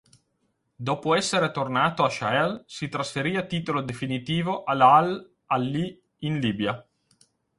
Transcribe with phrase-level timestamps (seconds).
[0.75, 6.83] Dopo essere tornato al Sahel, si trasferì a titolo definitivo all'Al-Ahly, in Libia.